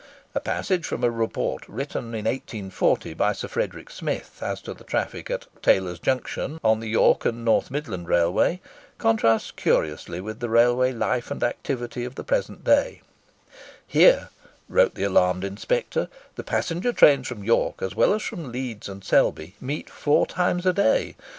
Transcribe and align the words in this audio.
A 0.33 0.39
passage 0.39 0.83
from 0.83 1.03
a 1.03 1.11
Report 1.11 1.63
written 1.69 2.05
in 2.15 2.25
1840 2.25 3.13
by 3.13 3.33
Sir 3.33 3.47
Frederick 3.47 3.91
Smith, 3.91 4.39
as 4.41 4.59
to 4.61 4.73
the 4.73 4.83
traffic 4.83 5.29
at 5.29 5.45
"Taylor's 5.61 5.99
Junction," 5.99 6.59
on 6.63 6.79
the 6.79 6.89
York 6.89 7.23
and 7.23 7.45
North 7.45 7.69
Midland 7.69 8.07
Railway, 8.07 8.61
contrasts 8.97 9.51
curiously 9.51 10.19
with 10.19 10.39
the 10.39 10.49
railway 10.49 10.91
life 10.91 11.29
and 11.29 11.43
activity 11.43 12.03
of 12.03 12.15
the 12.15 12.23
present 12.23 12.63
day:—"Here," 12.63 14.29
wrote 14.67 14.95
the 14.95 15.03
alarmed 15.03 15.43
Inspector, 15.43 16.09
"the 16.35 16.43
passenger 16.43 16.93
trains 16.93 17.27
from 17.27 17.43
York 17.43 17.83
as 17.83 17.93
well 17.95 18.15
as 18.15 18.31
Leeds 18.31 18.89
and 18.89 19.03
Selby, 19.03 19.53
meet 19.61 19.87
four 19.87 20.25
times 20.25 20.65
a 20.65 20.73
day. 20.73 21.15